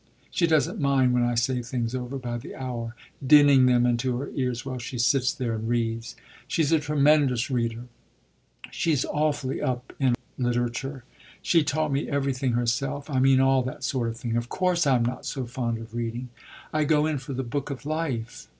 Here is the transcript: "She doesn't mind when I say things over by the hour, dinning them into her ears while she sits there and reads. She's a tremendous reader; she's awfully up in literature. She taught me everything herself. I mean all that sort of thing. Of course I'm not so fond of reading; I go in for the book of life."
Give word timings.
"She 0.31 0.47
doesn't 0.47 0.79
mind 0.79 1.13
when 1.13 1.21
I 1.21 1.35
say 1.35 1.61
things 1.61 1.93
over 1.93 2.17
by 2.17 2.39
the 2.39 2.55
hour, 2.55 2.95
dinning 3.23 3.67
them 3.67 3.85
into 3.85 4.17
her 4.17 4.31
ears 4.33 4.65
while 4.65 4.79
she 4.79 4.97
sits 4.97 5.31
there 5.31 5.53
and 5.53 5.69
reads. 5.69 6.15
She's 6.47 6.71
a 6.71 6.79
tremendous 6.79 7.51
reader; 7.51 7.83
she's 8.71 9.05
awfully 9.05 9.61
up 9.61 9.93
in 9.99 10.15
literature. 10.39 11.03
She 11.43 11.63
taught 11.63 11.91
me 11.93 12.09
everything 12.09 12.53
herself. 12.53 13.11
I 13.11 13.19
mean 13.19 13.39
all 13.39 13.61
that 13.61 13.83
sort 13.83 14.09
of 14.09 14.17
thing. 14.17 14.35
Of 14.37 14.49
course 14.49 14.87
I'm 14.87 15.05
not 15.05 15.27
so 15.27 15.45
fond 15.45 15.77
of 15.77 15.93
reading; 15.93 16.29
I 16.73 16.83
go 16.83 17.05
in 17.05 17.19
for 17.19 17.33
the 17.33 17.43
book 17.43 17.69
of 17.69 17.85
life." 17.85 18.47